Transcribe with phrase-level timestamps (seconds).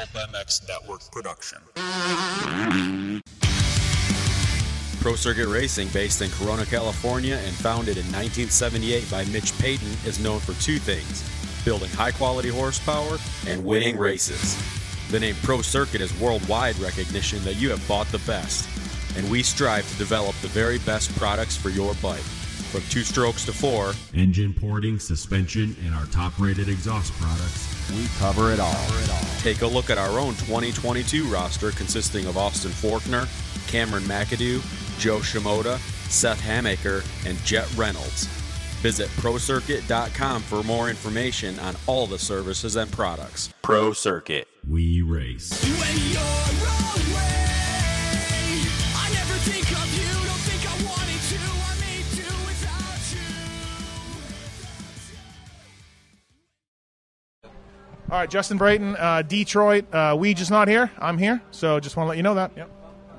[0.00, 1.58] Pulp MX Network production.
[5.00, 10.18] Pro Circuit Racing, based in Corona, California, and founded in 1978 by Mitch Payton, is
[10.18, 11.24] known for two things
[11.66, 14.56] building high quality horsepower and winning races.
[15.10, 18.66] The name Pro Circuit is worldwide recognition that you have bought the best,
[19.18, 22.20] and we strive to develop the very best products for your bike.
[22.72, 27.69] From two strokes to four, engine porting, suspension, and our top rated exhaust products.
[27.94, 28.86] We cover it all.
[29.40, 33.26] Take a look at our own 2022 roster consisting of Austin Forkner,
[33.70, 34.60] Cameron McAdoo,
[34.98, 35.78] Jo Shimoda,
[36.10, 38.26] Seth Hammaker, and Jett Reynolds.
[38.82, 43.52] Visit ProCircuit.com for more information on all the services and products.
[43.62, 44.48] Pro Circuit.
[44.68, 45.50] We race.
[58.10, 59.84] All right, Justin Brayton, uh, Detroit.
[59.94, 60.90] Uh, we just not here.
[60.98, 62.50] I'm here, so just want to let you know that.
[62.56, 62.68] Yep.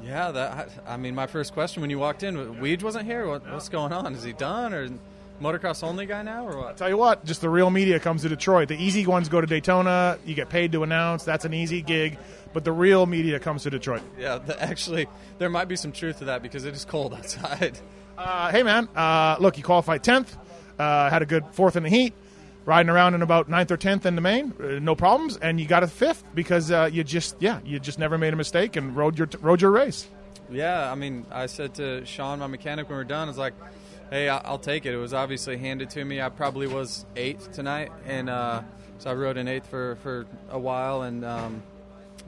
[0.04, 0.70] Yeah, that.
[0.86, 3.26] I mean, my first question when you walked in, Weege wasn't here.
[3.26, 4.14] What, what's going on?
[4.14, 4.90] Is he done or
[5.42, 6.76] motocross only guy now or what?
[6.76, 8.68] Tell you what, just the real media comes to Detroit.
[8.68, 10.20] The easy ones go to Daytona.
[10.26, 11.24] You get paid to announce.
[11.24, 12.18] That's an easy gig.
[12.52, 14.02] But the real media comes to Detroit.
[14.20, 17.80] Yeah, the, actually, there might be some truth to that because it is cold outside.
[18.18, 18.90] Uh, hey, man.
[18.94, 20.36] Uh, look, you qualified 10th.
[20.78, 22.14] Uh, had a good fourth in the heat.
[22.64, 25.66] Riding around in about 9th or 10th in the main, uh, no problems, and you
[25.66, 28.96] got a fifth because uh, you just, yeah, you just never made a mistake and
[28.96, 30.08] rode your rode your race.
[30.52, 33.38] Yeah, I mean, I said to Sean, my mechanic, when we are done, I was
[33.38, 33.54] like,
[34.12, 34.94] hey, I'll take it.
[34.94, 36.22] It was obviously handed to me.
[36.22, 38.62] I probably was eighth tonight, and uh,
[39.00, 41.64] so I rode in eighth for, for a while, and um,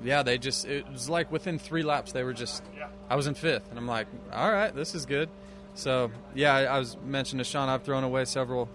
[0.04, 2.64] yeah, they just, it was like within three laps, they were just,
[3.10, 5.30] I was in fifth, and I'm like, all right, this is good.
[5.76, 8.70] So, yeah, I, I was mentioning to Sean, I've thrown away several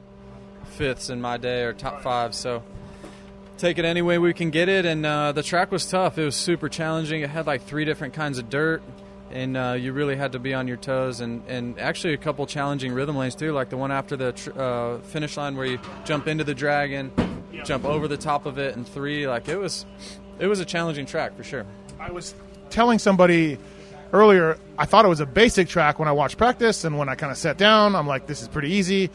[0.69, 2.63] fifths in my day or top five, so
[3.59, 4.87] take it any way we can get it.
[4.87, 6.19] And uh, the track was tough.
[6.19, 7.23] It was super challenging.
[7.23, 8.83] It had like three different kinds of dirt,
[9.31, 11.21] and uh, you really had to be on your toes.
[11.21, 14.59] And, and actually, a couple challenging rhythm lanes too, like the one after the tr-
[14.59, 17.13] uh, finish line where you jump into the dragon,
[17.65, 19.27] jump over the top of it, and three.
[19.27, 19.85] Like it was,
[20.39, 21.67] it was a challenging track for sure.
[21.99, 22.35] I was
[22.71, 23.59] telling somebody
[24.13, 27.15] earlier, I thought it was a basic track when I watched practice, and when I
[27.15, 29.11] kind of sat down, I'm like, this is pretty easy.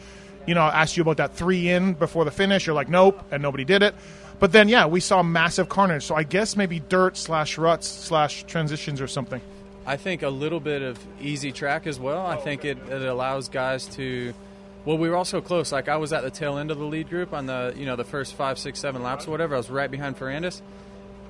[0.46, 2.66] You know, asked you about that three in before the finish.
[2.66, 3.94] You're like, nope, and nobody did it.
[4.40, 6.04] But then, yeah, we saw massive carnage.
[6.04, 9.40] So I guess maybe dirt slash ruts slash transitions or something.
[9.86, 12.24] I think a little bit of easy track as well.
[12.24, 14.32] I think it, it allows guys to.
[14.84, 15.72] Well, we were also close.
[15.72, 17.96] Like I was at the tail end of the lead group on the you know
[17.96, 19.54] the first five, six, seven laps or whatever.
[19.54, 20.60] I was right behind Ferrandis,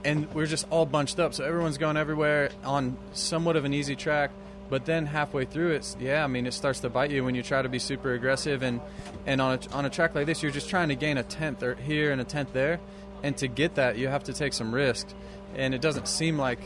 [0.05, 1.35] and we are just all bunched up.
[1.35, 4.31] So everyone's going everywhere on somewhat of an easy track.
[4.75, 6.25] But then halfway through, it's yeah.
[6.25, 8.81] I mean, it starts to bite you when you try to be super aggressive and
[9.25, 11.63] and on a, on a track like this, you're just trying to gain a tenth
[11.63, 12.81] or here and a tenth there,
[13.23, 15.07] and to get that, you have to take some risk.
[15.55, 16.59] And it doesn't seem like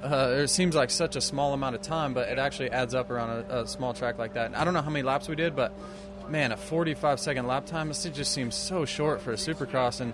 [0.00, 3.10] uh, it seems like such a small amount of time, but it actually adds up
[3.10, 4.46] around a, a small track like that.
[4.46, 5.72] And I don't know how many laps we did, but
[6.28, 10.00] man, a 45 second lap time, it just seems so short for a supercross.
[10.00, 10.12] And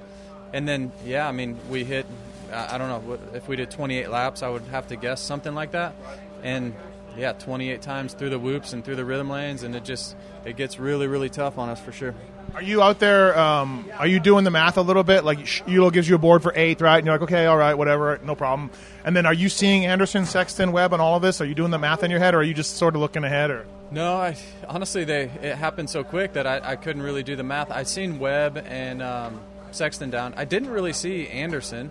[0.54, 2.06] and then yeah, I mean, we hit.
[2.50, 4.42] I don't know if we did 28 laps.
[4.42, 5.94] I would have to guess something like that.
[6.42, 6.74] And
[7.16, 10.56] yeah, 28 times through the whoops and through the rhythm lanes, and it just it
[10.56, 12.14] gets really really tough on us for sure.
[12.54, 13.38] Are you out there?
[13.38, 15.24] Um, are you doing the math a little bit?
[15.24, 16.98] Like Eulo gives you a board for eighth, right?
[16.98, 18.70] And you're like, okay, all right, whatever, no problem.
[19.04, 21.40] And then are you seeing Anderson, Sexton, Webb, and all of this?
[21.40, 23.24] Are you doing the math in your head, or are you just sort of looking
[23.24, 23.50] ahead?
[23.50, 24.36] Or No, I
[24.68, 27.70] honestly they it happened so quick that I, I couldn't really do the math.
[27.70, 29.40] I seen Webb and um,
[29.70, 30.34] Sexton down.
[30.36, 31.90] I didn't really see Anderson,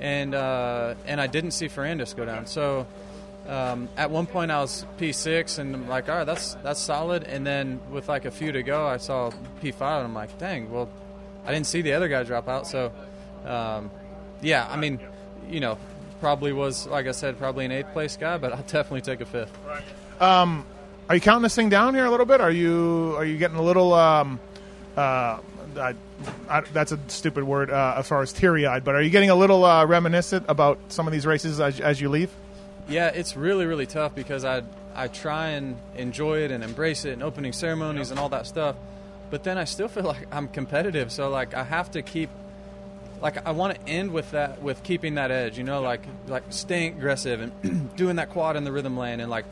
[0.00, 2.46] and uh, and I didn't see Ferrandis go down.
[2.46, 2.86] So
[3.50, 6.80] um, at one point I was P six and I'm like, all right, that's that's
[6.80, 7.24] solid.
[7.24, 9.30] And then with like a few to go, I saw
[9.60, 10.88] P five and I'm like, dang, well,
[11.44, 12.66] I didn't see the other guy drop out.
[12.66, 12.92] So
[13.44, 13.90] um,
[14.40, 15.00] yeah, I mean,
[15.48, 15.78] you know,
[16.20, 19.26] probably was like I said, probably an eighth place guy, but I'll definitely take a
[19.26, 19.52] fifth.
[20.20, 20.64] um,
[21.08, 22.40] are you counting this thing down here a little bit?
[22.40, 23.92] Are you are you getting a little?
[23.92, 24.38] Um,
[24.96, 25.40] uh,
[25.76, 25.94] I,
[26.48, 29.30] I, that's a stupid word uh, as far as teary eyed, but are you getting
[29.30, 32.30] a little uh, reminiscent about some of these races as, as you leave?
[32.90, 34.62] Yeah, it's really really tough because I
[34.96, 38.74] I try and enjoy it and embrace it and opening ceremonies and all that stuff,
[39.30, 41.12] but then I still feel like I'm competitive.
[41.12, 42.30] So like I have to keep
[43.22, 46.42] like I want to end with that with keeping that edge, you know, like like
[46.50, 49.44] staying aggressive and doing that quad in the rhythm lane and like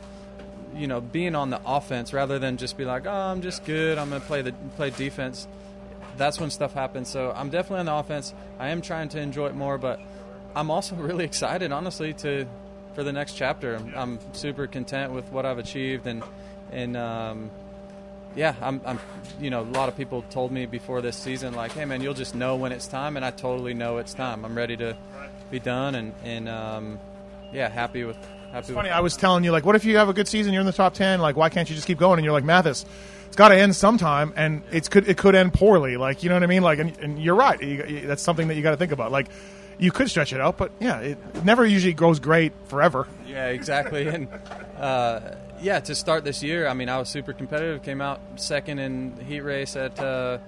[0.75, 3.97] you know being on the offense rather than just be like oh I'm just good
[3.97, 5.47] I'm gonna play the play defense.
[6.17, 7.07] That's when stuff happens.
[7.07, 8.33] So I'm definitely on the offense.
[8.59, 10.01] I am trying to enjoy it more, but
[10.53, 12.45] I'm also really excited, honestly, to
[12.99, 13.75] for the next chapter.
[13.77, 16.21] I'm, I'm super content with what I've achieved, and
[16.69, 17.49] and um,
[18.35, 18.99] yeah, I'm, I'm,
[19.39, 22.13] you know, a lot of people told me before this season, like, hey man, you'll
[22.13, 24.43] just know when it's time, and I totally know it's time.
[24.43, 24.97] I'm ready to
[25.49, 26.99] be done, and and um,
[27.53, 28.17] yeah, happy with
[28.51, 28.67] happy.
[28.67, 30.59] with Funny, I was telling you, like, what if you have a good season, you're
[30.59, 32.19] in the top 10, like, why can't you just keep going?
[32.19, 32.85] And you're like, Matthes,
[33.27, 35.95] it's got to end sometime, and it's could it could end poorly.
[35.95, 36.63] Like, you know what I mean?
[36.63, 37.61] Like, and, and you're right.
[37.61, 39.09] You, you- that's something that you got to think about.
[39.13, 39.29] Like,
[39.79, 43.07] you could stretch it out, but yeah, it never usually grows great forever.
[43.25, 44.07] Yeah, exactly.
[44.07, 44.27] And
[44.77, 47.81] uh, yeah, to start this year, I mean, I was super competitive.
[47.83, 50.39] Came out second in the heat race at uh,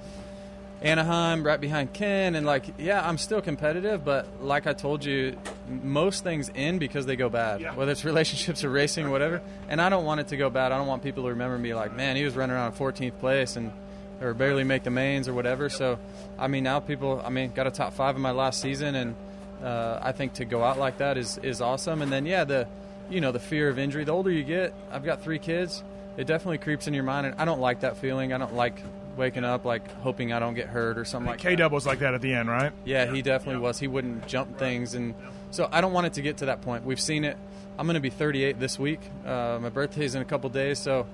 [0.81, 4.03] Anaheim, right behind Ken, and like, yeah, I'm still competitive.
[4.03, 5.37] But like I told you,
[5.67, 7.61] most things end because they go bad.
[7.61, 7.73] Yeah.
[7.75, 9.41] Whether it's relationships or racing, or whatever.
[9.69, 10.71] And I don't want it to go bad.
[10.71, 13.55] I don't want people to remember me like, man, he was running around 14th place
[13.55, 13.71] and
[14.21, 15.69] or barely make the mains or whatever.
[15.69, 15.99] So,
[16.37, 19.15] I mean, now people, I mean, got a top five in my last season, and
[19.63, 22.01] uh, I think to go out like that is is awesome.
[22.01, 22.67] And then yeah, the
[23.09, 24.03] you know the fear of injury.
[24.03, 25.83] The older you get, I've got three kids.
[26.17, 28.33] It definitely creeps in your mind, and I don't like that feeling.
[28.33, 28.81] I don't like
[29.17, 31.57] waking up like hoping I don't get hurt or something like K that.
[31.57, 32.71] Dub was like that at the end, right?
[32.85, 33.79] Yeah, he definitely was.
[33.79, 35.15] He wouldn't jump things, and
[35.51, 36.85] so I don't want it to get to that point.
[36.85, 37.37] We've seen it.
[37.77, 38.99] I'm going to be 38 this week.
[39.25, 41.07] Uh, my birthday's in a couple days, so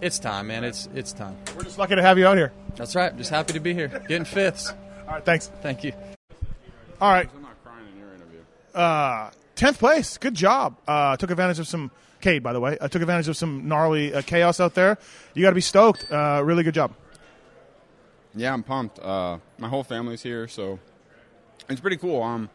[0.00, 0.64] it's time, man.
[0.64, 1.36] It's it's time.
[1.56, 2.52] We're just lucky to have you out here.
[2.76, 3.16] That's right.
[3.16, 4.70] Just happy to be here, getting fifths.
[5.08, 5.50] All right, thanks.
[5.62, 5.92] Thank you.
[7.00, 8.40] All right, I'm not crying in your interview.
[8.74, 10.18] uh, tenth place.
[10.18, 10.76] Good job.
[10.86, 12.76] Uh, took advantage of some Cade, by the way.
[12.80, 14.98] I took advantage of some gnarly uh, chaos out there.
[15.34, 16.10] You got to be stoked.
[16.12, 16.92] Uh, really good job.
[18.34, 18.98] Yeah, I'm pumped.
[18.98, 20.78] Uh, my whole family's here, so
[21.68, 22.22] it's pretty cool.
[22.22, 22.50] Um,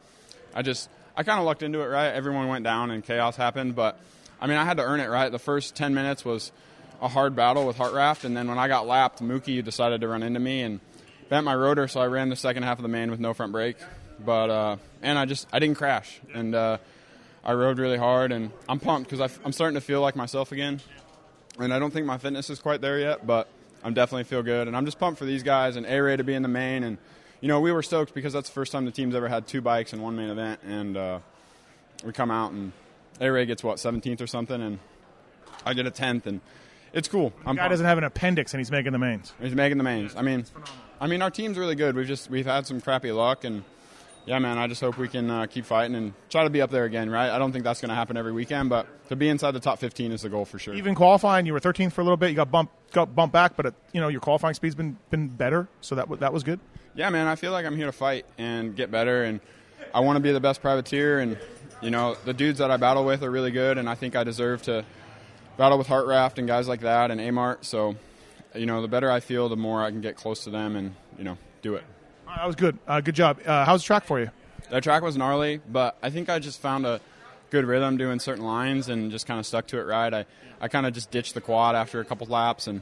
[0.54, 2.10] I just I kind of lucked into it, right?
[2.10, 4.00] Everyone went down and chaos happened, but
[4.40, 5.32] I mean, I had to earn it, right?
[5.32, 6.52] The first ten minutes was
[7.02, 10.24] a hard battle with Hartranft, and then when I got lapped, Mookie decided to run
[10.24, 10.80] into me and
[11.30, 13.52] bent my rotor, so I ran the second half of the main with no front
[13.52, 13.78] brake.
[14.24, 16.78] But uh, and I just I didn't crash, and uh,
[17.44, 20.82] I rode really hard, and I'm pumped because I'm starting to feel like myself again.
[21.60, 23.48] And I don't think my fitness is quite there yet, but
[23.84, 26.24] I'm definitely feel good, and I'm just pumped for these guys and A Ray to
[26.24, 26.98] be in the main, and
[27.42, 29.62] you know we were stoked because that's the first time the team's ever had two
[29.62, 31.20] bikes in one main event, and uh,
[32.04, 32.72] we come out and
[33.22, 34.80] A Ray gets what 17th or something, and
[35.66, 36.42] I get a 10th, and
[36.96, 37.32] it's cool.
[37.46, 37.72] I'm Guy pumped.
[37.74, 39.34] doesn't have an appendix and he's making the mains.
[39.40, 40.16] He's making the mains.
[40.16, 40.46] I mean,
[41.00, 41.96] I mean, our team's really good.
[41.96, 43.64] We've just we've had some crappy luck, and
[44.26, 46.72] yeah, man, I just hope we can uh, keep fighting and try to be up
[46.72, 47.10] there again.
[47.10, 47.30] Right?
[47.30, 49.78] I don't think that's going to happen every weekend, but to be inside the top
[49.78, 50.74] 15 is the goal for sure.
[50.74, 52.30] Even qualifying, you were 13th for a little bit.
[52.30, 55.28] You got bumped, got bumped back, but uh you know your qualifying speed's been been
[55.28, 56.60] better, so that w- that was good.
[56.96, 59.42] yeah, man, I feel like I'm here to fight and get better, and
[59.94, 61.20] I want to be the best privateer.
[61.20, 61.38] And
[61.82, 64.24] you know, the dudes that I battle with are really good, and I think I
[64.24, 64.86] deserve to
[65.58, 67.64] battle with Hartranft and guys like that and Amart.
[67.66, 67.96] So,
[68.54, 70.96] you know, the better I feel, the more I can get close to them and
[71.18, 71.84] you know do it.
[72.28, 72.78] Right, that was good.
[72.88, 73.40] Uh, good job.
[73.46, 74.30] Uh, how's the track for you?
[74.70, 77.00] That track was gnarly, but I think I just found a
[77.52, 80.14] good rhythm doing certain lines and just kind of stuck to it right.
[80.14, 80.26] I,
[80.60, 82.82] I kind of just ditched the quad after a couple laps and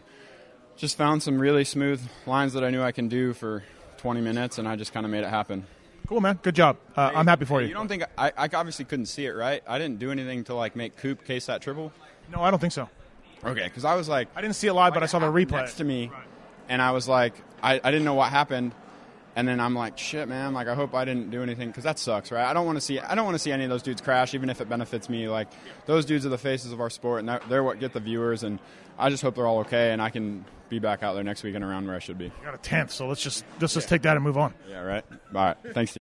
[0.77, 3.63] just found some really smooth lines that I knew I can do for
[3.97, 5.65] 20 minutes, and I just kind of made it happen.
[6.07, 6.39] Cool, man.
[6.41, 6.77] Good job.
[6.95, 7.67] Uh, I'm happy for you.
[7.67, 9.63] You don't think I, I obviously couldn't see it, right?
[9.65, 11.93] I didn't do anything to like make Coop case that triple.
[12.33, 12.89] No, I don't think so.
[13.45, 15.51] Okay, because I was like, I didn't see it live, but I saw the replay.
[15.51, 16.11] next to me,
[16.69, 18.73] and I was like, I, I didn't know what happened,
[19.35, 21.99] and then I'm like, shit, man, like I hope I didn't do anything because that
[21.99, 22.45] sucks, right?
[22.45, 24.33] I don't want to see, I don't want to see any of those dudes crash,
[24.33, 25.27] even if it benefits me.
[25.27, 25.49] Like
[25.85, 28.43] those dudes are the faces of our sport, and they're, they're what get the viewers,
[28.43, 28.59] and
[28.97, 31.55] I just hope they're all okay, and I can be back out there next week
[31.55, 32.25] and around where I should be.
[32.25, 34.53] You got a tenth, so let's just let's just take that and move on.
[34.69, 35.03] Yeah, right.
[35.11, 35.97] All right, thanks.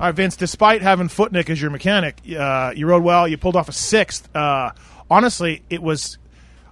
[0.00, 0.36] All right, Vince.
[0.36, 3.28] Despite having Footnick as your mechanic, uh, you rode well.
[3.28, 4.34] You pulled off a sixth.
[4.34, 4.72] Uh,
[5.12, 6.18] honestly, it was.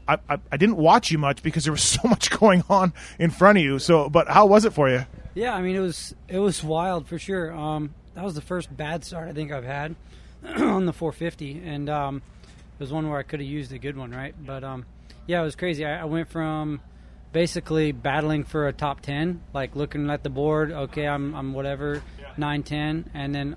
[0.08, 3.30] I, I, I didn't watch you much because there was so much going on in
[3.30, 3.78] front of you.
[3.78, 5.04] So, but how was it for you?
[5.34, 7.52] Yeah, I mean it was it was wild for sure.
[7.52, 9.94] Um, that was the first bad start I think I've had
[10.44, 13.96] on the 450, and um, it was one where I could have used a good
[13.96, 14.34] one, right?
[14.44, 14.86] But um,
[15.26, 15.84] yeah, it was crazy.
[15.84, 16.80] I, I went from
[17.32, 20.72] basically battling for a top 10, like looking at the board.
[20.72, 22.02] Okay, I'm I'm whatever
[22.36, 23.56] nine ten, and then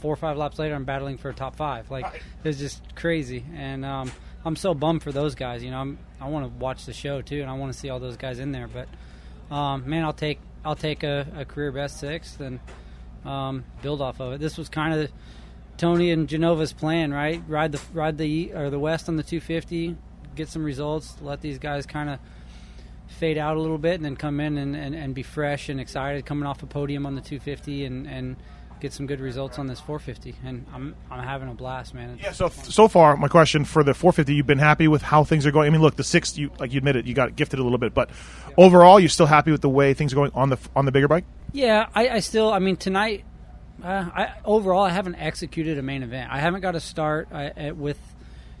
[0.00, 1.90] four or five laps later, I'm battling for a top five.
[1.90, 4.10] Like it was just crazy, and um,
[4.44, 5.62] I'm so bummed for those guys.
[5.62, 7.90] You know, I'm, I want to watch the show too, and I want to see
[7.90, 8.68] all those guys in there.
[8.68, 12.60] But um, man, I'll take I'll take a, a career best sixth and
[13.24, 14.40] um, build off of it.
[14.40, 15.10] This was kind of
[15.76, 17.42] Tony and Genova's plan, right?
[17.46, 19.96] Ride the ride the or the West on the 250,
[20.34, 22.18] get some results, let these guys kind of
[23.08, 25.80] fade out a little bit, and then come in and, and, and be fresh and
[25.80, 28.36] excited, coming off a podium on the 250 and, and
[28.80, 30.34] get some good results on this 450.
[30.44, 32.10] And I'm I'm having a blast, man.
[32.14, 32.32] It's- Yeah.
[32.32, 35.50] So so far, my question for the 450, you've been happy with how things are
[35.50, 35.66] going.
[35.66, 37.94] I mean, look, the sixth, you like you admitted, you got gifted a little bit,
[37.94, 38.10] but
[38.56, 41.08] overall, you're still happy with the way things are going on the on the bigger
[41.08, 41.24] bike.
[41.52, 42.52] Yeah, I, I still.
[42.52, 43.24] I mean, tonight.
[43.82, 46.30] Uh, I, overall, I haven't executed a main event.
[46.30, 47.98] I haven't got a start I, uh, with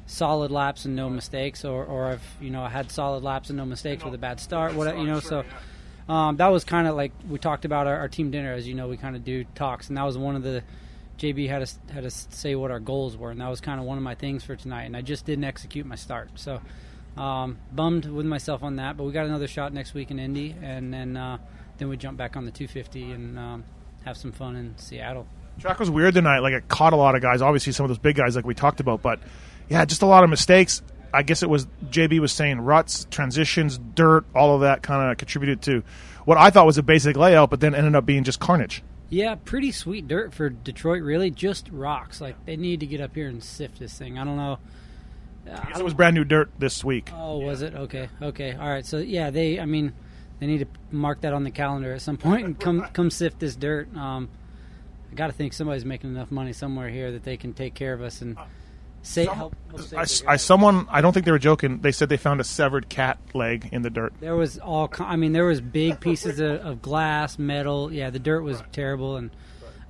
[0.06, 3.56] solid laps and no mistakes, or or I've you know I had solid laps and
[3.58, 4.74] no mistakes with a bad start.
[4.74, 5.44] What you know, so
[6.10, 8.52] um, that was kind of like we talked about our, our team dinner.
[8.52, 10.64] As you know, we kind of do talks, and that was one of the
[11.18, 13.86] JB had us had us say what our goals were, and that was kind of
[13.86, 14.84] one of my things for tonight.
[14.84, 16.60] And I just didn't execute my start, so
[17.16, 18.96] um, bummed with myself on that.
[18.96, 21.38] But we got another shot next week in Indy, and then uh,
[21.78, 23.64] then we jump back on the 250 and um,
[24.04, 25.28] have some fun in Seattle.
[25.60, 26.40] Track was weird tonight.
[26.40, 27.40] Like it caught a lot of guys.
[27.40, 29.20] Obviously, some of those big guys, like we talked about, but
[29.68, 30.82] yeah, just a lot of mistakes.
[31.12, 35.18] I guess it was JB was saying ruts, transitions, dirt, all of that kind of
[35.18, 35.82] contributed to
[36.24, 38.82] what I thought was a basic layout, but then ended up being just carnage.
[39.08, 41.02] Yeah, pretty sweet dirt for Detroit.
[41.02, 42.20] Really, just rocks.
[42.20, 44.18] Like they need to get up here and sift this thing.
[44.18, 44.58] I don't know.
[45.46, 47.10] I guess it was brand new dirt this week.
[47.14, 47.74] Oh, was it?
[47.74, 48.86] Okay, okay, all right.
[48.86, 49.58] So yeah, they.
[49.58, 49.92] I mean,
[50.38, 53.40] they need to mark that on the calendar at some point and come come sift
[53.40, 53.94] this dirt.
[53.96, 54.28] Um,
[55.10, 57.92] I got to think somebody's making enough money somewhere here that they can take care
[57.92, 58.38] of us and
[59.02, 59.54] say help.
[59.70, 61.80] help I, I someone I don't think they were joking.
[61.80, 64.12] They said they found a severed cat leg in the dirt.
[64.20, 67.92] There was all I mean, there was big pieces of, of glass, metal.
[67.92, 69.30] Yeah, the dirt was terrible, and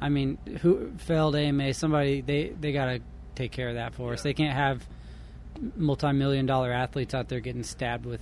[0.00, 1.74] I mean, who failed AMA?
[1.74, 3.00] Somebody they they got to
[3.34, 4.22] take care of that for us.
[4.22, 4.86] They can't have
[5.76, 8.20] multi-million dollar athletes out there getting stabbed with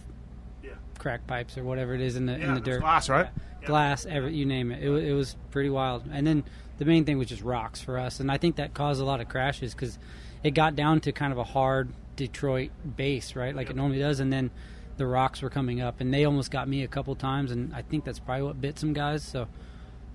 [0.98, 2.80] crack pipes or whatever it is in the in the dirt.
[2.80, 3.28] glass, right?
[3.64, 4.82] Glass, every you name it.
[4.82, 6.04] It, it was pretty wild.
[6.10, 6.44] And then
[6.78, 9.20] the main thing was just rocks for us, and I think that caused a lot
[9.20, 9.98] of crashes because
[10.42, 14.20] it got down to kind of a hard Detroit base, right, like it normally does,
[14.20, 14.50] and then
[14.96, 17.82] the rocks were coming up, and they almost got me a couple times, and I
[17.82, 19.22] think that's probably what bit some guys.
[19.22, 19.48] So,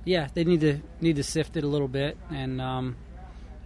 [0.05, 2.97] yeah, they need to need to sift it a little bit, and um,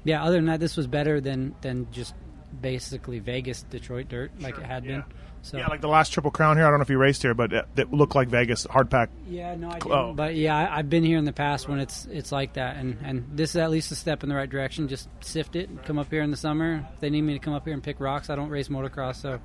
[0.04, 2.14] yeah, other than that, this was better than than just
[2.62, 5.04] basically Vegas Detroit dirt like it had been.
[5.42, 6.66] So Yeah, like the last Triple Crown here.
[6.66, 9.10] I don't know if you raced here, but it, it looked like Vegas hard pack.
[9.30, 9.92] Yeah, no, I didn't.
[9.92, 10.14] Oh.
[10.14, 12.98] But yeah, I, I've been here in the past when it's it's like that, and
[13.04, 14.88] and this is at least a step in the right direction.
[14.88, 16.86] Just sift it, and come up here in the summer.
[16.94, 19.16] If they need me to come up here and pick rocks, I don't race motocross,
[19.16, 19.40] so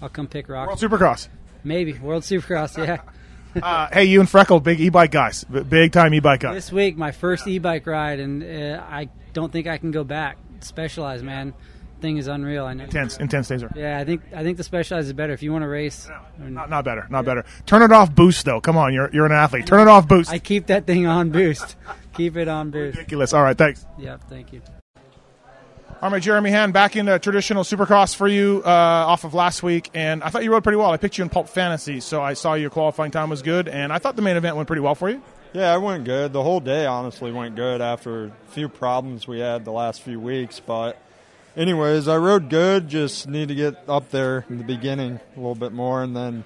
[0.00, 0.82] I'll come pick World rocks.
[0.82, 1.28] Supercross.
[1.64, 2.76] Maybe World Supercross.
[2.84, 3.00] Yeah.
[3.54, 6.54] Uh, hey, you and Freckle, big e-bike guys, big time e-bike guys.
[6.54, 10.38] this week, my first e-bike ride, and uh, I don't think I can go back.
[10.60, 11.52] Specialized, man,
[12.02, 12.66] thing is unreal.
[12.66, 12.84] I know.
[12.84, 13.70] Intense, intense days are.
[13.74, 16.08] Yeah, I think I think the Specialized is better if you want to race.
[16.38, 17.44] and Not, not better, not better.
[17.64, 18.60] Turn it off, boost though.
[18.60, 19.66] Come on, you're you're an athlete.
[19.66, 20.30] Turn it off, boost.
[20.30, 21.76] I keep that thing on boost.
[22.14, 22.98] keep it on boost.
[22.98, 23.32] Ridiculous.
[23.32, 23.86] All right, thanks.
[23.98, 24.60] Yep, thank you.
[26.02, 29.62] All right, Jeremy Hand, back in uh, traditional Supercross for you uh, off of last
[29.62, 30.90] week, and I thought you rode pretty well.
[30.90, 33.92] I picked you in Pulp Fantasy, so I saw your qualifying time was good, and
[33.92, 35.22] I thought the main event went pretty well for you.
[35.52, 36.32] Yeah, it went good.
[36.32, 40.18] The whole day honestly went good after a few problems we had the last few
[40.18, 40.58] weeks.
[40.58, 41.00] But,
[41.56, 42.88] anyways, I rode good.
[42.88, 46.44] Just need to get up there in the beginning a little bit more, and then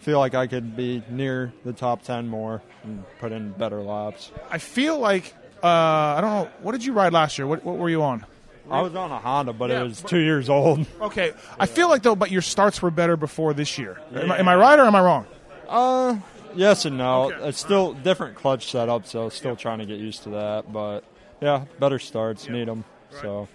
[0.00, 4.30] feel like I could be near the top ten more and put in better laps.
[4.50, 6.50] I feel like uh, I don't know.
[6.62, 7.46] What did you ride last year?
[7.46, 8.24] What, what were you on?
[8.70, 10.86] I was on a Honda, but Yeah, it was but- two years old.
[11.00, 13.98] Okay, I feel like though, but your starts were better before this year.
[14.14, 15.26] Am, I, am I right or am I wrong?
[15.66, 16.16] Uh,
[16.54, 17.32] yes and no.
[17.32, 17.48] Okay.
[17.48, 20.70] It's still different clutch setup, so still trying to get used to that.
[20.70, 21.04] But
[21.40, 22.84] yeah, better starts, need them.
[23.22, 23.48] So.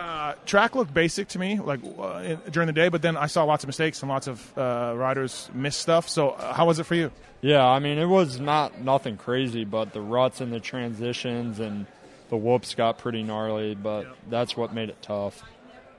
[0.00, 3.26] Uh, track looked basic to me, like uh, in, during the day, but then I
[3.26, 6.08] saw lots of mistakes and lots of uh, riders miss stuff.
[6.08, 7.12] So, uh, how was it for you?
[7.42, 11.84] Yeah, I mean, it was not nothing crazy, but the ruts and the transitions and
[12.30, 15.42] the whoops got pretty gnarly, but that's what made it tough.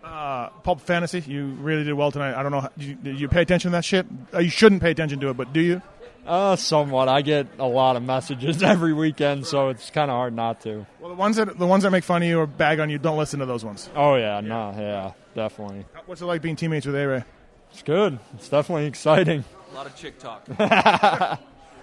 [0.03, 2.33] Uh, Pulp Fantasy, you really did well tonight.
[2.33, 2.67] I don't know.
[2.77, 4.07] You, you pay attention to that shit?
[4.33, 5.79] Uh, you shouldn't pay attention to it, but do you?
[6.25, 7.09] Uh, somewhat.
[7.09, 10.85] I get a lot of messages every weekend, so it's kind of hard not to.
[10.99, 12.99] Well, the ones that the ones that make fun of you or bag on you,
[12.99, 13.89] don't listen to those ones.
[13.95, 15.85] Oh yeah, no, yeah, definitely.
[16.05, 17.23] What's it like being teammates with A-Ray?
[17.71, 18.19] It's good.
[18.35, 19.43] It's definitely exciting.
[19.71, 20.47] A lot of chick talk.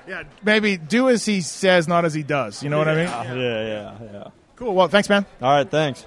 [0.08, 2.62] Yeah, maybe do as he says, not as he does.
[2.62, 3.08] You know what I mean?
[3.08, 4.28] Yeah, yeah, yeah.
[4.56, 4.74] Cool.
[4.74, 5.26] Well, thanks, man.
[5.42, 6.06] All right, thanks.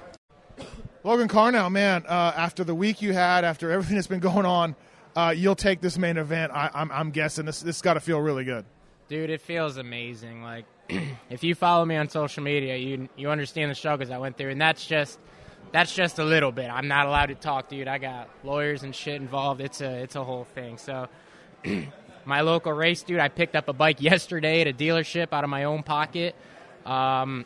[1.03, 4.75] Logan Karnow, man, uh, after the week you had, after everything that's been going on,
[5.15, 6.51] uh, you'll take this main event.
[6.53, 8.65] I, I'm, I'm guessing this this got to feel really good.
[9.08, 10.41] Dude, it feels amazing.
[10.41, 10.65] Like,
[11.30, 14.51] if you follow me on social media, you you understand the struggles I went through,
[14.51, 15.20] and that's just
[15.72, 16.70] that's just a little bit.
[16.70, 17.88] I'm not allowed to talk, dude.
[17.88, 19.62] I got lawyers and shit involved.
[19.62, 20.77] It's a it's a whole thing.
[20.77, 21.08] So,
[22.25, 25.50] my local race, dude, I picked up a bike yesterday at a dealership out of
[25.50, 26.36] my own pocket.
[26.86, 27.46] Um,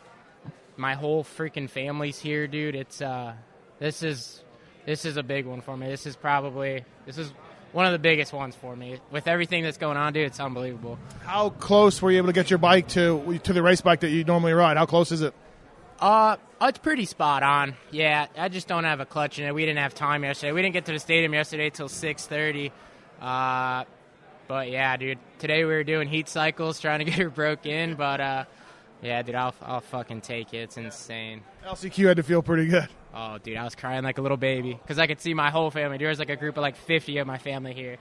[0.76, 2.74] my whole freaking family's here, dude.
[2.74, 3.34] It's uh,
[3.78, 4.42] this is
[4.84, 5.88] this is a big one for me.
[5.88, 7.32] This is probably this is
[7.76, 8.98] one of the biggest ones for me.
[9.10, 10.98] With everything that's going on, dude, it's unbelievable.
[11.20, 14.08] How close were you able to get your bike to to the race bike that
[14.08, 14.78] you normally ride?
[14.78, 15.34] How close is it?
[16.00, 17.74] Uh, it's pretty spot on.
[17.90, 19.54] Yeah, I just don't have a clutch in it.
[19.54, 20.52] We didn't have time yesterday.
[20.52, 22.72] We didn't get to the stadium yesterday till six thirty.
[23.20, 23.84] Uh,
[24.48, 27.94] but yeah, dude, today we were doing heat cycles trying to get her broke in.
[27.94, 28.44] But uh,
[29.02, 30.60] yeah, dude, I'll I'll fucking take it.
[30.60, 31.42] It's insane.
[31.66, 32.88] LCQ had to feel pretty good.
[33.18, 35.70] Oh, dude, I was crying like a little baby because I could see my whole
[35.70, 35.96] family.
[35.96, 37.96] There was like a group of like 50 of my family here,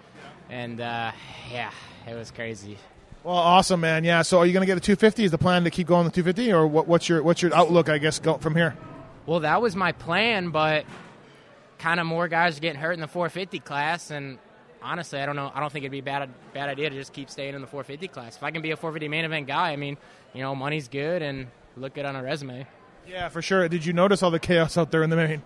[0.50, 1.14] and uh,
[1.50, 1.72] yeah,
[2.06, 2.78] it was crazy.
[3.24, 4.04] Well, awesome, man.
[4.04, 4.24] Yeah.
[4.24, 5.24] So, are you going to get a 250?
[5.24, 7.88] Is the plan to keep going the 250, or what, what's your what's your outlook?
[7.88, 8.76] I guess go from here.
[9.26, 10.86] Well, that was my plan, but
[11.80, 14.38] kind of more guys are getting hurt in the 450 class, and
[14.82, 15.50] honestly, I don't know.
[15.56, 17.68] I don't think it'd be a bad bad idea to just keep staying in the
[17.68, 18.36] 450 class.
[18.36, 19.96] If I can be a 450 main event guy, I mean,
[20.34, 22.68] you know, money's good and look good on a resume.
[23.08, 23.68] Yeah, for sure.
[23.70, 25.42] Did you notice all the chaos out there in the main?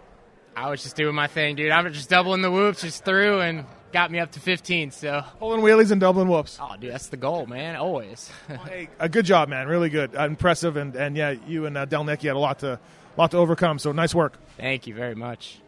[0.55, 1.71] I was just doing my thing, dude.
[1.71, 4.91] I'm just doubling the whoops, just through, and got me up to 15.
[4.91, 6.57] So pulling wheelies and doubling whoops.
[6.61, 7.75] Oh, dude, that's the goal, man.
[7.75, 8.31] Always.
[8.67, 9.67] hey, a good job, man.
[9.67, 12.59] Really good, uh, impressive, and and yeah, you and uh, Delnick, you had a lot
[12.59, 12.79] to
[13.17, 13.79] lot to overcome.
[13.79, 14.37] So nice work.
[14.57, 15.59] Thank you very much.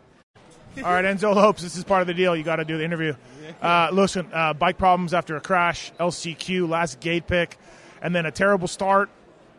[0.77, 2.33] All right, Enzo Lopes, this is part of the deal.
[2.33, 3.13] You got to do the interview.
[3.61, 7.57] Uh, listen, uh, bike problems after a crash, LCQ, last gate pick,
[8.01, 9.09] and then a terrible start.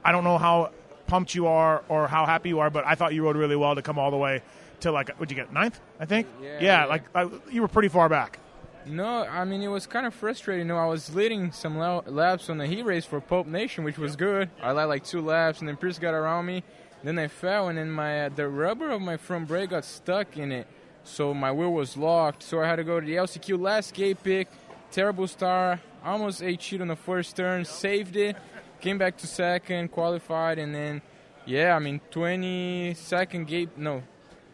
[0.03, 0.71] I don't know how
[1.12, 3.75] pumped you are or how happy you are, but I thought you rode really well
[3.75, 4.40] to come all the way
[4.81, 6.26] to like, what'd you get, ninth, I think?
[6.40, 6.85] Yeah, yeah yeah.
[6.87, 8.38] like uh, you were pretty far back.
[8.87, 10.66] No, I mean it was kind of frustrating.
[10.66, 13.85] You know, I was leading some la- laps on the heat race for Pope Nation,
[13.85, 14.49] which was good.
[14.62, 16.64] I led like two laps, and then Pierce got around me.
[17.04, 20.38] Then I fell, and then my uh, the rubber of my front brake got stuck
[20.38, 20.66] in it,
[21.04, 22.42] so my wheel was locked.
[22.42, 24.49] So I had to go to the LCQ last gate pick.
[24.90, 25.81] Terrible start.
[26.02, 27.66] Almost ate shit on the first turn.
[27.66, 28.35] Saved it.
[28.83, 31.03] Came back to second, qualified, and then
[31.47, 34.03] yeah, I mean 22nd gate no,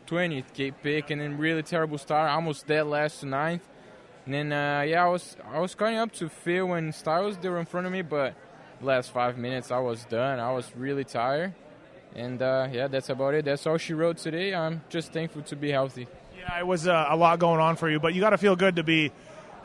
[0.07, 2.31] 20th gate pick, and then really terrible start.
[2.31, 3.67] Almost dead last to ninth.
[4.27, 7.39] And then uh, yeah, I was I was coming up to Phil and Styles.
[7.39, 8.35] They were in front of me, but
[8.83, 10.39] last five minutes I was done.
[10.39, 11.55] I was really tired,
[12.15, 13.47] and uh, yeah, that's about it.
[13.47, 14.55] That's all she wrote today.
[14.55, 16.07] I'm just thankful to be healthy.
[16.39, 18.57] Yeah, it was uh, a lot going on for you, but you got to feel
[18.57, 19.11] good to be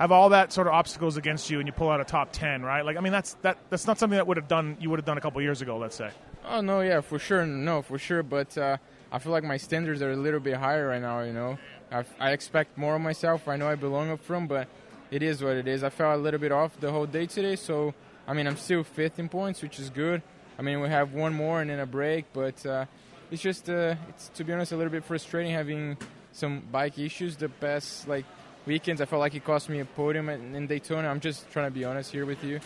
[0.03, 2.61] have all that sort of obstacles against you, and you pull out a top ten,
[2.61, 2.83] right?
[2.85, 5.05] Like, I mean, that's that that's not something that would have done you would have
[5.05, 6.09] done a couple years ago, let's say.
[6.45, 8.21] Oh no, yeah, for sure, no, for sure.
[8.21, 8.75] But uh,
[9.13, 11.21] I feel like my standards are a little bit higher right now.
[11.21, 11.57] You know,
[11.89, 13.47] I, I expect more of myself.
[13.47, 14.67] I know I belong up front, but
[15.09, 15.85] it is what it is.
[15.85, 17.93] I felt a little bit off the whole day today, so
[18.27, 20.21] I mean, I'm still fifth in points, which is good.
[20.59, 22.85] I mean, we have one more and then a break, but uh,
[23.31, 25.97] it's just, uh, it's to be honest, a little bit frustrating having
[26.33, 28.25] some bike issues the past like
[28.65, 29.01] weekends.
[29.01, 31.07] I felt like it cost me a podium in Daytona.
[31.07, 32.59] I'm just trying to be honest here with you,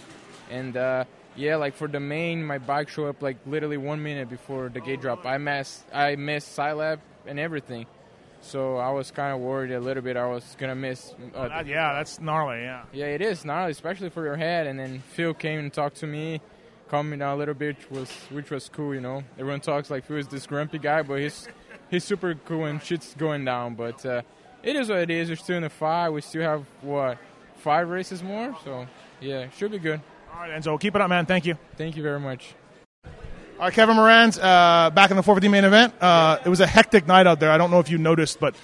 [0.49, 1.03] and uh,
[1.35, 4.79] yeah, like for the main, my bike showed up like literally one minute before the
[4.81, 5.25] gate drop.
[5.25, 7.85] I missed, I missed lap and everything.
[8.41, 10.15] So I was kind of worried a little bit.
[10.15, 11.13] I was gonna miss.
[11.35, 12.61] Uh, That- yeah, that's gnarly.
[12.61, 12.83] Yeah.
[12.93, 14.67] yeah, it is gnarly, especially for your head.
[14.67, 16.39] And then Phil came and talked to me,
[16.87, 18.93] calmed me down a little bit, which was which was cool.
[18.93, 21.47] You know, everyone talks like Phil is this grumpy guy, but he's
[21.89, 23.73] he's super cool and shit's going down.
[23.75, 24.21] But uh,
[24.63, 25.29] it is what it is.
[25.29, 26.13] We're still in the five.
[26.13, 27.17] We still have what
[27.57, 28.55] five races more.
[28.63, 28.87] So
[29.19, 30.01] yeah, should be good.
[30.33, 31.25] All right, Enzo, keep it up, man.
[31.25, 31.57] Thank you.
[31.77, 32.53] Thank you very much.
[33.05, 35.91] All right, Kevin Moranz uh, back in the 450 main event.
[35.99, 37.49] Uh, it was a hectic night out there.
[37.49, 38.55] I don't know if you noticed, but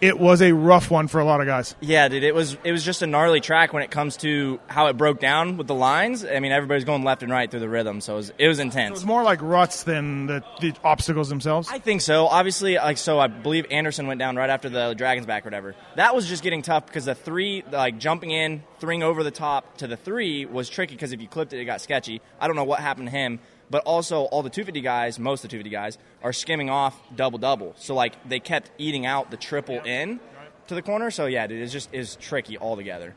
[0.00, 1.74] it was a rough one for a lot of guys.
[1.80, 4.86] Yeah, dude, it was it was just a gnarly track when it comes to how
[4.86, 6.24] it broke down with the lines.
[6.24, 8.58] I mean, everybody's going left and right through the rhythm, so it was, it was
[8.58, 8.90] intense.
[8.90, 11.68] It was more like ruts than the, the obstacles themselves.
[11.70, 12.26] I think so.
[12.26, 15.74] Obviously, like so, I believe Anderson went down right after the Dragons back or whatever.
[15.96, 19.78] That was just getting tough because the three, like jumping in, throwing over the top
[19.78, 22.20] to the three was tricky because if you clipped it, it got sketchy.
[22.40, 25.50] I don't know what happened to him, but also all the 250 guys, most of
[25.50, 27.74] the 250 guys, are skimming off double double.
[27.78, 30.20] So like they kept eating out the triple in
[30.68, 31.10] to the corner.
[31.10, 33.14] So yeah, dude, it's just is tricky altogether.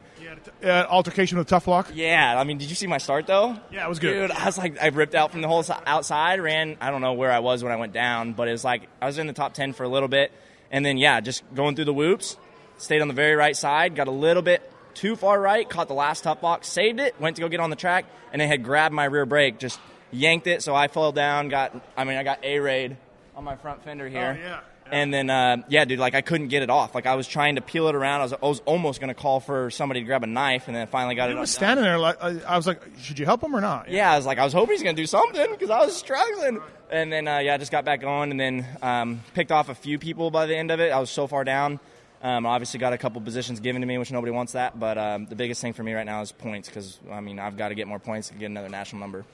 [0.64, 1.92] Uh, altercation with Tough Block.
[1.94, 3.58] Yeah, I mean, did you see my start though?
[3.72, 4.28] Yeah, it was good.
[4.28, 6.78] Dude, I was like, I ripped out from the whole si- outside, ran.
[6.82, 9.06] I don't know where I was when I went down, but it was like I
[9.06, 10.32] was in the top ten for a little bit,
[10.72, 12.38] and then yeah, just going through the whoops,
[12.78, 15.94] stayed on the very right side, got a little bit too far right, caught the
[15.94, 18.64] last top box, saved it, went to go get on the track, and then had
[18.64, 19.80] grabbed my rear brake, just
[20.14, 21.50] yanked it, so I fell down.
[21.50, 22.98] Got, I mean, I got a raid
[23.36, 24.38] on my front fender here.
[24.40, 24.60] Oh, yeah.
[24.92, 26.94] And then, uh, yeah, dude, like I couldn't get it off.
[26.94, 28.20] Like I was trying to peel it around.
[28.20, 30.76] I was, I was almost going to call for somebody to grab a knife, and
[30.76, 31.40] then finally got He it.
[31.40, 31.68] was undone.
[31.78, 33.90] standing there like I I was like, should you help him or not?
[33.90, 36.62] Yeah, I was like, I was hoping he's gonna do something because I was struggling.
[36.92, 39.74] And then, uh, yeah, I just got back on and then um, picked off a
[39.76, 40.92] few people by the end of it.
[40.92, 41.80] I was so far down.
[42.22, 44.80] Um, obviously, got a couple positions given to me, which nobody wants that.
[44.80, 47.58] But um, the biggest thing for me right now is points because I mean, I've
[47.58, 49.26] got to get more points to get another national number.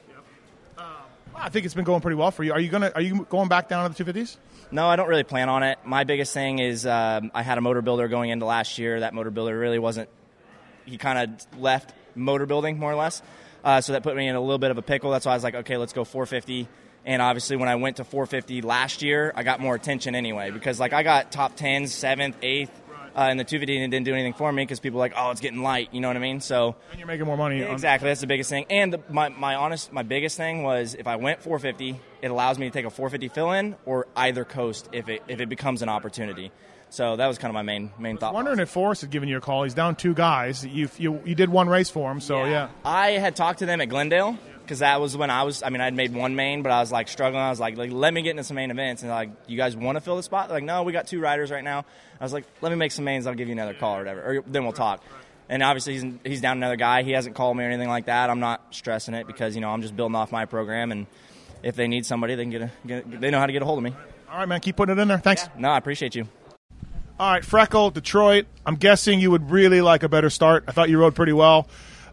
[1.36, 2.52] I think it's been going pretty well for you.
[2.52, 4.38] Are you gonna Are you going back down to the 250s?
[4.72, 5.80] No, I don't really plan on it.
[5.84, 9.00] My biggest thing is um, I had a motor builder going into last year.
[9.00, 10.10] That motor builder really wasn't.
[10.86, 13.22] He kind of left motor building more or less,
[13.64, 15.12] uh, so that put me in a little bit of a pickle.
[15.12, 16.68] That's why I was like, okay, let's go 450.
[17.06, 20.80] And obviously, when I went to 450 last year, I got more attention anyway because
[20.80, 22.72] like I got top tens, seventh, eighth,
[23.20, 25.42] Uh, and the 250 didn't do anything for me because people were like, oh, it's
[25.42, 25.90] getting light.
[25.92, 26.40] You know what I mean?
[26.40, 27.62] So And you're making more money.
[27.62, 28.66] on- exactly, that's the biggest thing.
[28.70, 32.58] And the, my my honest, my biggest thing was if I went 450, it allows
[32.58, 35.82] me to take a 450 fill in or either coast if it if it becomes
[35.82, 36.54] an opportunity.
[36.92, 38.34] So that was kind of my main main thought.
[38.34, 39.64] Wondering if Forrest had given you a call.
[39.64, 40.66] He's down two guys.
[40.66, 42.70] You you, you did one race for him, so yeah.
[42.86, 44.38] I had talked to them at Glendale
[44.70, 45.64] because that was when I was.
[45.64, 47.42] I mean, I'd made one main, but I was like struggling.
[47.42, 49.76] I was like, like let me get into some main events, and like, you guys
[49.76, 50.48] want to fill the spot?
[50.48, 51.86] They're like, no, we got two riders right now.
[52.20, 53.26] I was like, let me make some mains.
[53.26, 55.04] I'll give you another call or whatever, or then we'll talk.
[55.50, 57.02] And obviously, he's he's down another guy.
[57.02, 58.30] He hasn't called me or anything like that.
[58.30, 61.08] I'm not stressing it because you know I'm just building off my program, and
[61.64, 63.66] if they need somebody, they can get a get, they know how to get a
[63.66, 63.96] hold of me.
[64.32, 64.60] All right, man.
[64.60, 65.18] Keep putting it in there.
[65.18, 65.50] Thanks.
[65.58, 66.28] No, I appreciate you.
[67.20, 68.46] All right, Freckle, Detroit.
[68.68, 70.66] I'm guessing you would really like a better start.
[70.68, 71.68] I thought you rode pretty well.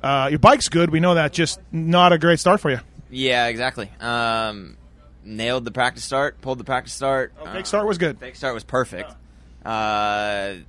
[0.07, 0.91] Uh, your bike's good.
[0.91, 1.33] We know that.
[1.33, 2.79] Just not a great start for you.
[3.11, 3.91] Yeah, exactly.
[4.01, 4.77] Um,
[5.25, 7.33] nailed the practice start, pulled the practice start.
[7.41, 8.21] Oh, fake start was good.
[8.21, 9.11] Fake start was perfect.
[9.65, 10.65] Uh, I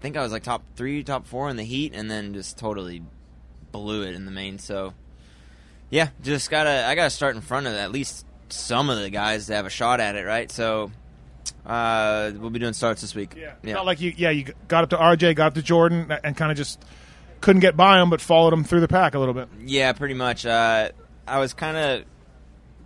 [0.00, 3.02] think I was like top three, top four in the heat, and then just totally
[3.72, 4.60] blew it in the main.
[4.60, 4.94] So,
[5.90, 9.48] yeah, just gotta I gotta start in front of at least some of the guys
[9.48, 10.48] to have a shot at it, right?
[10.48, 10.92] So,
[11.64, 13.34] uh, we'll be doing starts this week.
[13.36, 14.14] Yeah, Not like you.
[14.16, 16.80] Yeah, you got up to RJ, got up to Jordan, and kind of just
[17.40, 19.48] couldn't get by him, but followed him through the pack a little bit.
[19.64, 20.46] Yeah, pretty much.
[20.46, 20.90] Uh,
[21.26, 22.04] I was kind of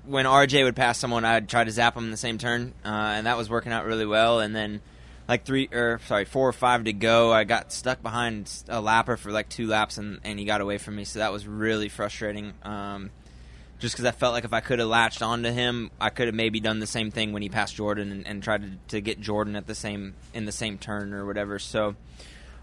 [0.07, 2.89] when RJ would pass someone, I'd try to zap him in the same turn, uh,
[2.89, 4.41] and that was working out really well.
[4.41, 4.81] And then,
[5.29, 9.19] like three or sorry, four or five to go, I got stuck behind a lapper
[9.19, 11.05] for like two laps, and, and he got away from me.
[11.05, 12.55] So that was really frustrating.
[12.63, 13.11] Um,
[13.79, 16.35] just because I felt like if I could have latched onto him, I could have
[16.35, 19.21] maybe done the same thing when he passed Jordan and, and tried to, to get
[19.21, 21.59] Jordan at the same in the same turn or whatever.
[21.59, 21.97] So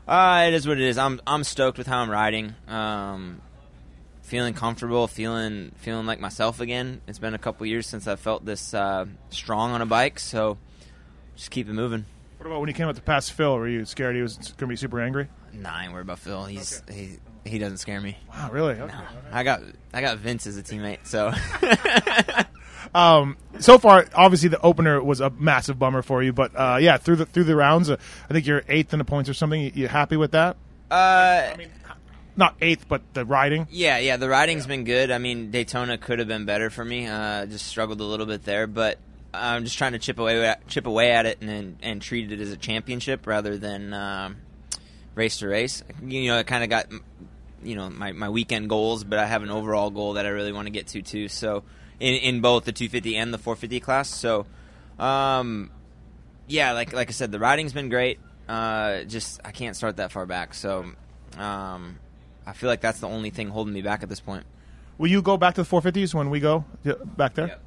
[0.08, 0.98] uh, it is what it is.
[0.98, 2.56] I'm I'm stoked with how I'm riding.
[2.68, 3.42] Um,
[4.22, 7.02] feeling comfortable, feeling feeling like myself again.
[7.08, 10.58] It's been a couple years since I felt this uh, strong on a bike, so
[11.36, 12.06] just keep it moving.
[12.38, 13.56] What about when you came up to pass Phil?
[13.56, 15.28] Were you scared he was going to be super angry?
[15.54, 16.46] Nah, I ain't worried about Phil.
[16.46, 18.18] He's he he doesn't scare me.
[18.30, 18.74] Wow, really?
[18.74, 18.94] Okay.
[18.94, 19.04] No.
[19.32, 19.62] I got
[19.94, 21.32] I got Vince as a teammate, so
[22.94, 26.98] Um, so far, obviously the opener was a massive bummer for you, but uh, yeah,
[26.98, 27.98] through the through the rounds, uh,
[28.30, 29.62] I think you're eighth in the points or something.
[29.62, 30.58] You, you happy with that?
[30.92, 31.54] uh,
[32.36, 33.68] Not eighth, but the riding.
[33.72, 35.10] Yeah, yeah, the riding's been good.
[35.12, 37.08] I mean, Daytona could have been better for me.
[37.08, 39.00] Uh, just struggled a little bit there, but
[39.34, 42.32] I'm just trying to chip away at, chip away at it and and, and treat
[42.32, 44.38] it as a championship rather than um,
[45.16, 45.84] race to race.
[46.06, 46.88] You know, I kind of got
[47.64, 50.52] you know my, my weekend goals, but I have an overall goal that I really
[50.52, 51.28] want to get to too.
[51.28, 51.64] So
[52.00, 54.10] in in both the 250 and the 450 class.
[54.10, 54.46] So
[55.00, 55.72] um,
[56.48, 58.20] yeah, like like I said, the riding's been great.
[58.48, 60.86] Uh, just I can't start that far back, so
[61.38, 62.00] um,
[62.46, 64.46] I feel like that's the only thing holding me back at this point.
[64.98, 66.66] Will you go back to the 450s when we go
[67.18, 67.58] back there?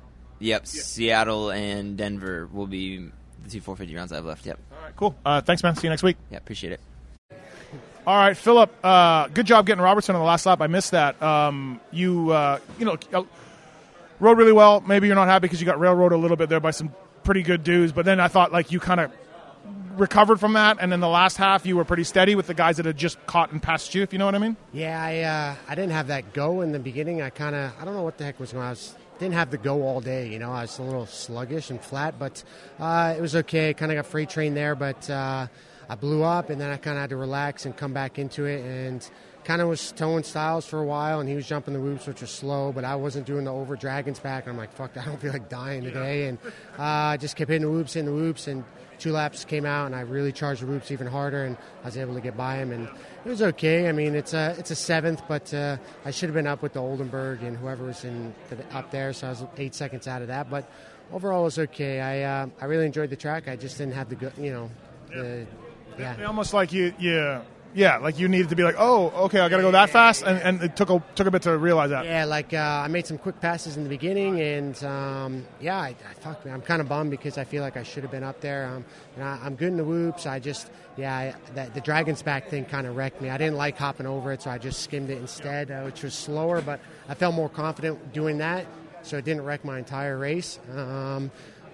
[0.40, 3.10] Yep, Seattle and Denver will be
[3.44, 4.46] the two 450 rounds I have left.
[4.46, 4.58] Yep.
[4.72, 5.14] All right, cool.
[5.24, 5.76] Uh, thanks, man.
[5.76, 6.16] See you next week.
[6.30, 6.80] Yeah, appreciate it.
[8.06, 8.72] All right, Philip.
[8.82, 10.62] Uh, good job getting Robertson on the last lap.
[10.62, 11.22] I missed that.
[11.22, 13.22] Um, you, uh, you know, uh,
[14.20, 14.80] rode really well.
[14.80, 17.42] Maybe you're not happy because you got railroaded a little bit there by some pretty
[17.42, 17.92] good dudes.
[17.92, 19.12] But then I thought like you kind of
[19.96, 22.76] recovered from that, and then the last half you were pretty steady with the guys
[22.76, 24.02] that had just caught and passed you.
[24.02, 24.56] If you know what I mean.
[24.72, 27.22] Yeah, I uh, I didn't have that go in the beginning.
[27.22, 28.62] I kind of I don't know what the heck was going.
[28.62, 28.68] on.
[28.68, 30.28] I was didn't have the go all day.
[30.28, 32.42] You know, I was a little sluggish and flat, but
[32.78, 33.74] uh, it was okay.
[33.74, 35.46] Kind of got freight train there, but uh,
[35.88, 38.46] I blew up, and then I kind of had to relax and come back into
[38.46, 39.08] it, and
[39.44, 42.20] kind of was towing styles for a while, and he was jumping the whoops, which
[42.20, 44.46] was slow, but I wasn't doing the over dragons back.
[44.46, 46.38] I'm like, fuck, I don't feel like dying today, and
[46.78, 48.64] uh, I just kept hitting the whoops, hitting the whoops, and
[48.98, 51.96] two laps came out, and I really charged the whoops even harder, and I was
[51.96, 52.88] able to get by him, and
[53.24, 53.88] it was okay.
[53.88, 56.74] I mean, it's a it's a seventh, but uh, I should have been up with
[56.74, 60.22] the Oldenburg and whoever was in the, up there, so I was eight seconds out
[60.22, 60.50] of that.
[60.50, 60.70] But
[61.12, 62.00] overall, it was okay.
[62.00, 63.48] I uh, I really enjoyed the track.
[63.48, 64.70] I just didn't have the good, you know,
[65.08, 65.46] the
[65.98, 66.24] yeah.
[66.26, 67.40] Almost like you, you,
[67.74, 70.22] yeah, like you needed to be like, oh, okay, I got to go that fast,
[70.22, 72.04] and, and it took a took a bit to realize that.
[72.04, 75.88] Yeah, like uh, I made some quick passes in the beginning, and um, yeah, I,
[75.88, 78.24] I, fuck, man, I'm kind of bummed because I feel like I should have been
[78.24, 78.66] up there.
[78.66, 78.84] Um,
[79.16, 80.26] and I, I'm good in the whoops.
[80.26, 83.30] I just, yeah, I, that, the dragon's back thing kind of wrecked me.
[83.30, 86.14] I didn't like hopping over it, so I just skimmed it instead, uh, which was
[86.14, 88.66] slower, but I felt more confident doing that,
[89.02, 90.58] so it didn't wreck my entire race.
[90.74, 91.30] Um,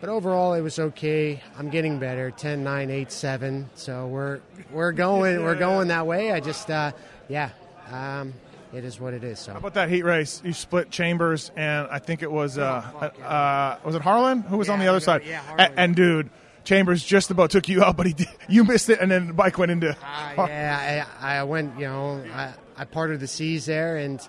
[0.06, 1.42] but overall, it was okay.
[1.58, 2.30] I'm getting better.
[2.30, 3.68] 10, 9, 8, 7.
[3.74, 4.40] So we're
[4.70, 6.30] we're going we're going that way.
[6.30, 6.92] I just uh,
[7.28, 7.50] yeah,
[7.90, 8.32] um,
[8.72, 9.40] it is what it is.
[9.40, 10.40] So How about that heat race?
[10.44, 14.68] You split Chambers, and I think it was uh, uh, was it Harlan who was
[14.68, 15.22] on the other side?
[15.26, 16.30] yeah, A- and, dude,
[16.62, 19.32] Chambers just about took you out, but he did, you missed it, and then the
[19.32, 19.90] bike went into.
[19.90, 21.80] Uh, yeah, I, I went.
[21.80, 24.20] You know, I, I parted the seas there, and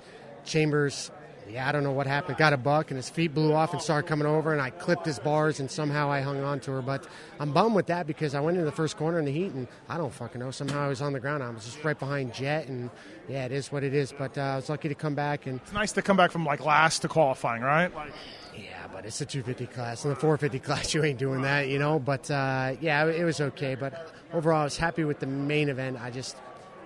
[0.44, 1.12] Chambers
[1.50, 2.38] yeah, I don't know what happened.
[2.38, 5.06] Got a buck, and his feet blew off and started coming over, and I clipped
[5.06, 6.82] his bars, and somehow I hung on to her.
[6.82, 7.08] But
[7.40, 9.68] I'm bummed with that because I went into the first corner in the heat, and
[9.90, 10.52] I don't fucking know.
[10.52, 11.44] Somehow I was on the ground.
[11.44, 12.90] I was just right behind Jet, and
[13.28, 14.12] yeah, it is what it is.
[14.12, 16.46] But uh, I was lucky to come back, and It's nice to come back from
[16.46, 17.94] like last to qualifying, right?
[17.94, 18.14] Like,
[18.56, 20.04] yeah, but it's a 250 class.
[20.04, 22.00] and the 450 class, you ain't doing that, you know.
[22.00, 23.76] But uh, yeah, it was okay.
[23.76, 25.98] But overall, I was happy with the main event.
[26.02, 26.36] I just,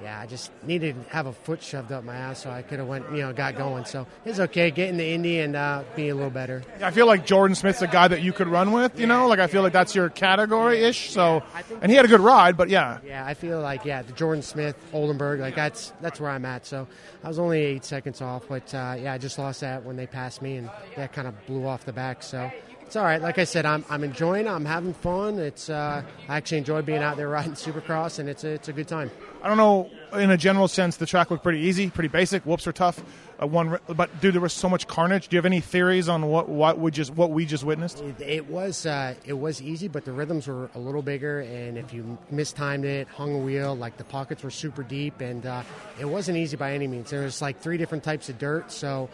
[0.04, 2.80] yeah, I just needed to have a foot shoved up my ass so I could
[2.80, 3.86] have went, you know, got going.
[3.86, 6.64] So it's okay getting the Indy and uh, being a little better.
[6.82, 9.00] I feel like Jordan Smith's a guy that you could run with.
[9.00, 11.12] You know, like I feel like that's your category ish.
[11.12, 11.44] So,
[11.82, 14.42] and he had a good ride, but yeah, Yeah, I feel like yeah, the Jordan
[14.42, 16.66] Smith, Oldenburg, like that's that's where I'm at.
[16.66, 16.88] So
[17.24, 20.08] I was only eight seconds off, but uh, yeah, I just lost that when they
[20.08, 22.24] passed me, and that kind of blew off the back.
[22.24, 22.52] So
[22.92, 23.22] it's all right.
[23.22, 24.48] Like I said, I'm I'm enjoying.
[24.48, 24.50] it.
[24.50, 25.40] I'm having fun.
[25.40, 28.74] It's uh, I actually enjoy being out there riding Supercross, and it's a, it's a
[28.74, 29.10] good time.
[29.42, 29.90] I don't know.
[30.20, 32.46] In a general sense, the track looked pretty easy, pretty basic.
[32.46, 33.02] Whoops were tough.
[33.42, 35.30] Uh, one, but dude, there was so much carnage.
[35.30, 38.02] Do you have any theories on what what we just what we just witnessed?
[38.02, 41.78] It, it was uh, it was easy, but the rhythms were a little bigger, and
[41.78, 45.64] if you mistimed it, hung a wheel, like the pockets were super deep, and uh,
[45.98, 47.10] it wasn't easy by any means.
[47.10, 49.08] There was like three different types of dirt, so.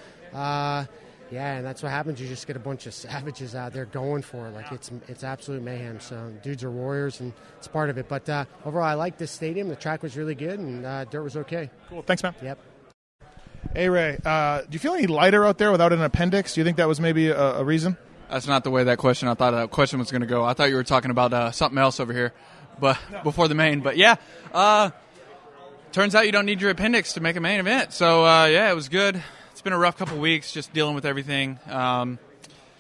[1.32, 2.22] Yeah, and that's what happens.
[2.22, 4.52] You just get a bunch of savages out there going for it.
[4.52, 6.00] Like it's it's absolute mayhem.
[6.00, 8.08] So dudes are warriors, and it's part of it.
[8.08, 9.68] But uh, overall, I liked this stadium.
[9.68, 11.70] The track was really good, and uh, dirt was okay.
[11.90, 12.02] Cool.
[12.02, 12.34] Thanks, man.
[12.42, 12.60] Yep.
[13.74, 16.54] Hey Ray, uh, do you feel any lighter out there without an appendix?
[16.54, 17.98] Do you think that was maybe a, a reason?
[18.30, 19.28] That's not the way that question.
[19.28, 20.44] I thought that question was going to go.
[20.44, 22.34] I thought you were talking about uh, something else over here,
[22.80, 23.82] but before the main.
[23.82, 24.16] But yeah,
[24.54, 24.92] uh,
[25.92, 27.94] turns out you don't need your appendix to make a main event.
[27.94, 29.22] So uh, yeah, it was good.
[29.58, 31.58] It's been a rough couple weeks, just dealing with everything.
[31.68, 32.20] Um,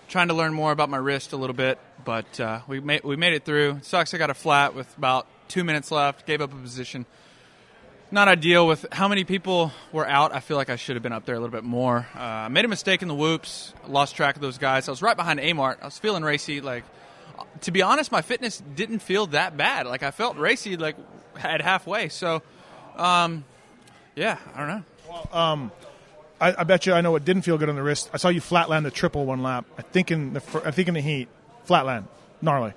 [0.09, 3.15] trying to learn more about my wrist a little bit, but uh, we made we
[3.15, 3.79] made it through.
[3.81, 4.13] Sucks.
[4.13, 6.27] I got a flat with about two minutes left.
[6.27, 7.07] Gave up a position.
[8.11, 10.35] Not ideal with how many people were out.
[10.35, 12.07] I feel like I should have been up there a little bit more.
[12.13, 13.73] Uh, I made a mistake in the whoops.
[13.87, 14.87] Lost track of those guys.
[14.87, 15.77] I was right behind Amart.
[15.81, 16.61] I was feeling racy.
[16.61, 16.83] Like,
[17.61, 19.87] to be honest, my fitness didn't feel that bad.
[19.87, 20.95] Like I felt racy like
[21.39, 22.09] at halfway.
[22.09, 22.43] So,
[22.95, 23.45] um,
[24.15, 24.83] yeah, I don't know.
[25.31, 25.71] Um,
[26.39, 28.09] I, I bet you I know what didn't feel good on the wrist.
[28.13, 29.65] I saw you flatland the triple one lap.
[29.77, 31.27] I think in the I think in the heat,
[31.65, 32.07] flatland,
[32.41, 32.73] gnarly.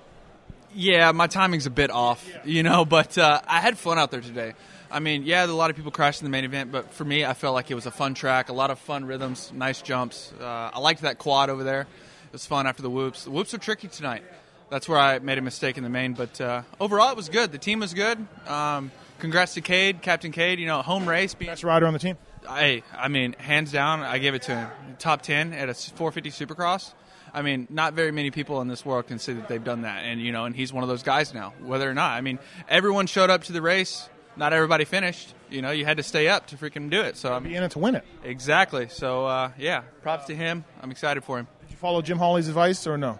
[0.73, 4.21] Yeah, my timing's a bit off, you know, but uh, I had fun out there
[4.21, 4.53] today.
[4.89, 7.25] I mean, yeah, a lot of people crashed in the main event, but for me,
[7.25, 10.33] I felt like it was a fun track, a lot of fun rhythms, nice jumps.
[10.39, 11.81] Uh, I liked that quad over there.
[11.81, 13.25] It was fun after the whoops.
[13.25, 14.23] The whoops are tricky tonight.
[14.69, 17.51] That's where I made a mistake in the main, but uh, overall, it was good.
[17.51, 18.25] The team was good.
[18.47, 20.59] Um, congrats to Cade, Captain Cade.
[20.59, 21.33] You know, home race.
[21.33, 22.17] Being, Best rider on the team.
[22.47, 24.69] I, I mean, hands down, I give it to him.
[24.99, 26.93] Top 10 at a 450 Supercross.
[27.33, 30.03] I mean, not very many people in this world can say that they've done that.
[30.03, 32.17] And, you know, and he's one of those guys now, whether or not.
[32.17, 34.09] I mean, everyone showed up to the race.
[34.35, 35.33] Not everybody finished.
[35.49, 37.17] You know, you had to stay up to freaking do it.
[37.17, 38.05] So I'm be in it to win it.
[38.23, 38.87] Exactly.
[38.89, 40.63] So, uh, yeah, props to him.
[40.81, 41.47] I'm excited for him.
[41.61, 43.19] Did you follow Jim Hawley's advice or no?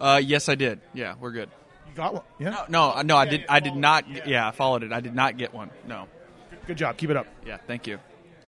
[0.00, 0.80] Uh, yes, I did.
[0.94, 1.48] Yeah, we're good.
[1.88, 2.22] You got one.
[2.38, 2.50] Yeah.
[2.50, 3.44] No, no, no I did.
[3.48, 4.26] I did not.
[4.26, 4.92] Yeah, I followed it.
[4.92, 5.70] I did not get one.
[5.86, 6.06] No.
[6.66, 6.96] Good job.
[6.96, 7.26] Keep it up.
[7.46, 7.98] Yeah, thank you.